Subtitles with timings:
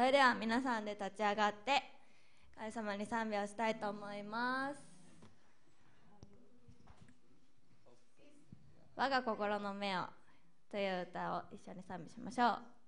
[0.00, 1.82] それでは皆さんで立ち上がって
[2.58, 4.82] 神様に賛美をしたいと思います。
[8.96, 10.04] 我が心の目を
[10.70, 12.79] という歌を一緒に賛美しましょう。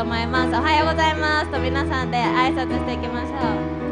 [0.00, 0.56] と思います。
[0.56, 1.50] おはようございます。
[1.50, 3.89] と皆さんで挨拶していきましょう。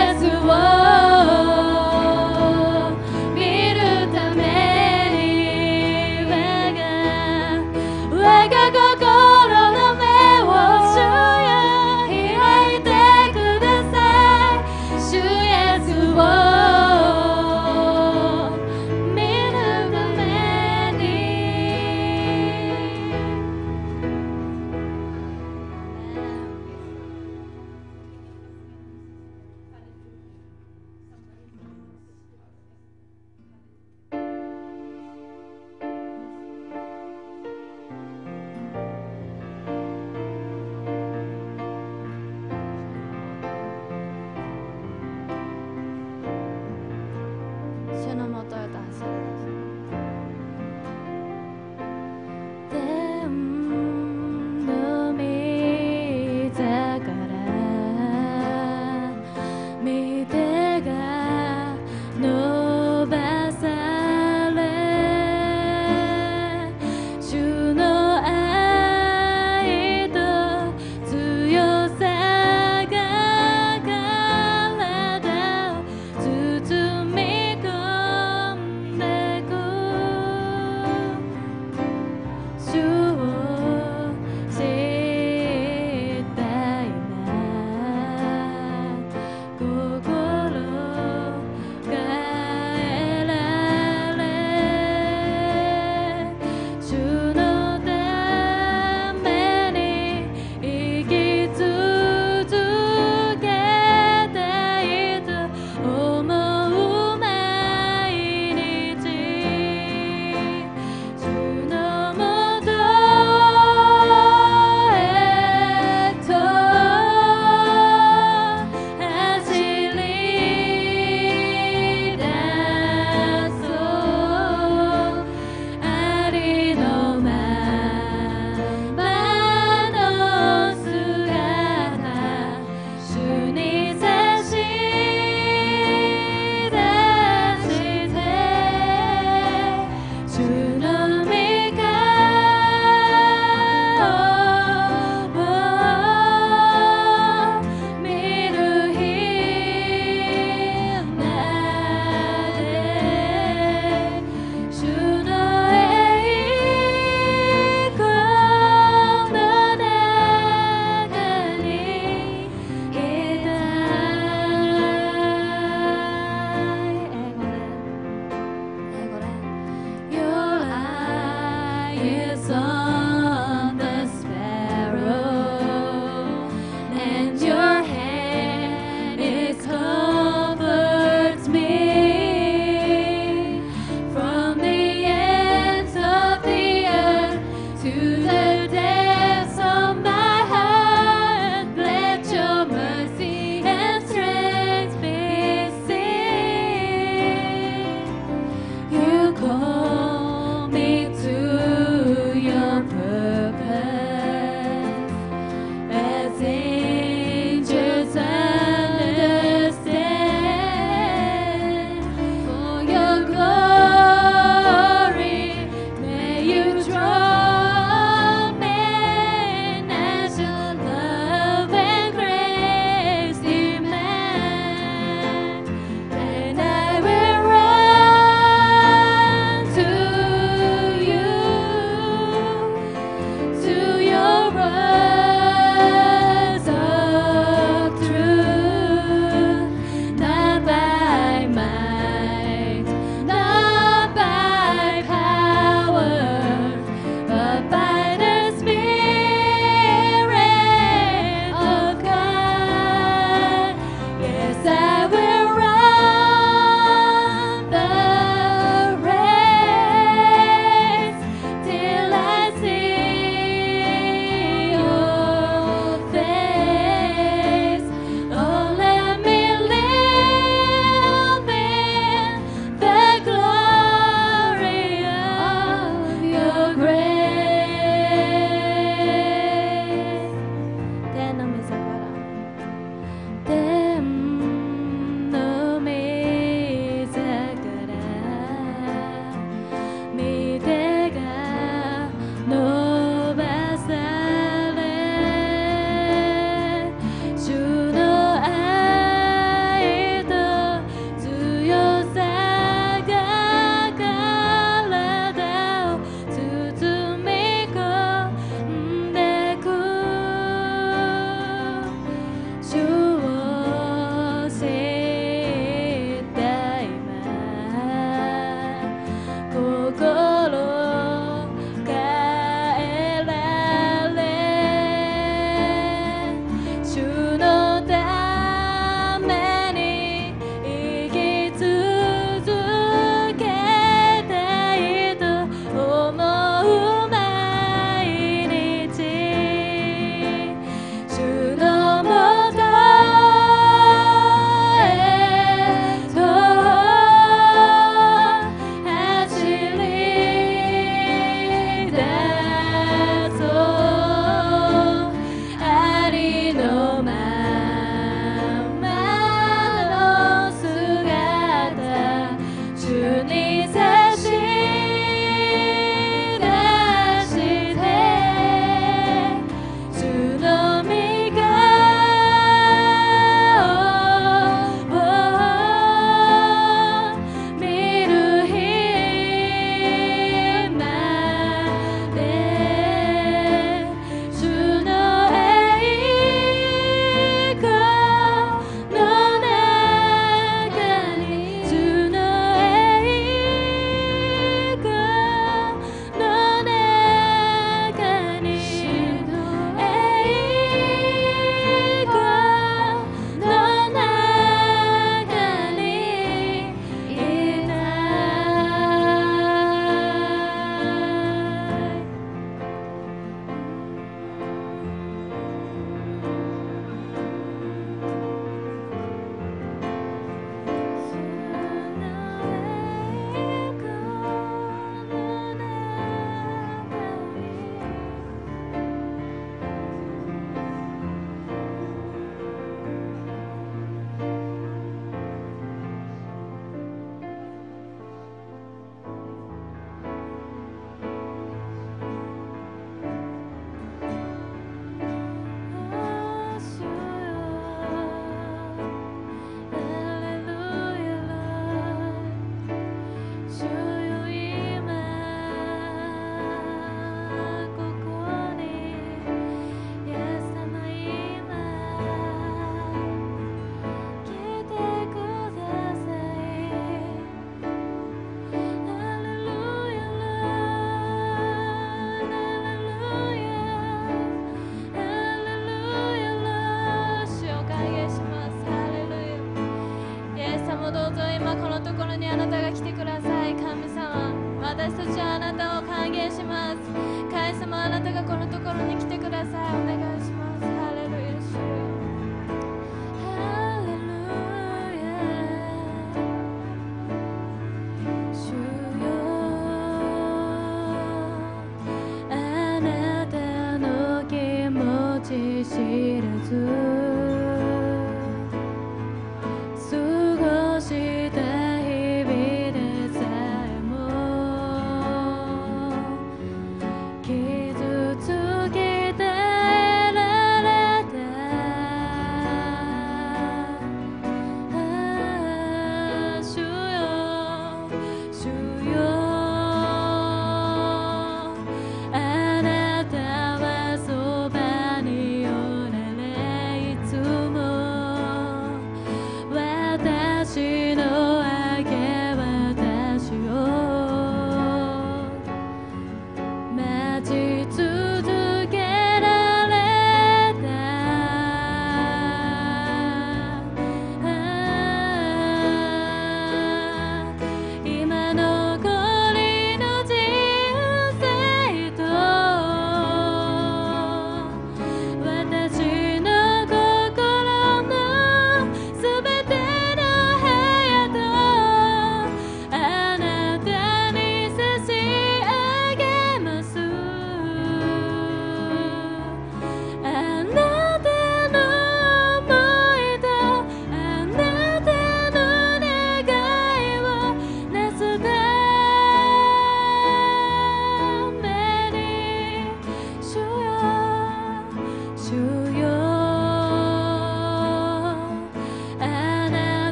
[0.00, 1.09] as it.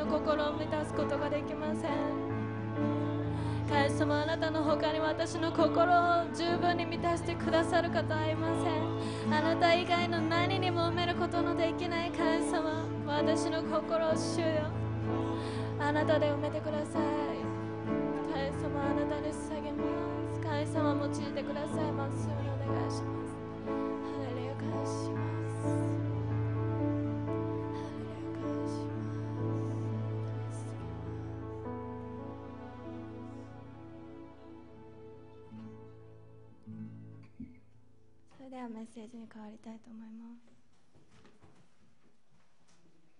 [0.00, 1.90] の心を満たすことができません。
[3.68, 9.34] 神様あなたの他に私の心を十分に満たしてくださる方はいません。
[9.34, 14.46] あなた以外の何にも埋めることのできない神様私の心を主よ。
[15.78, 17.02] あなたで埋めてください。
[18.32, 19.84] 神様あなたに捧げま
[20.32, 20.40] す。
[20.40, 21.92] 神様用いてください。
[21.92, 23.36] まっすようにお願いします。
[23.68, 24.64] ハレルヤ感
[25.14, 25.19] 謝。
[38.60, 40.59] ではメッセージに変わりたいと思います。